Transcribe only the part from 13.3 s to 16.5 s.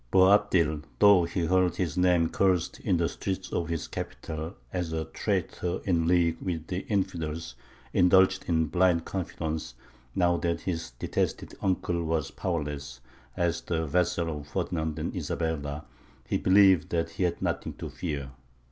as the vassal of Ferdinand and Isabella he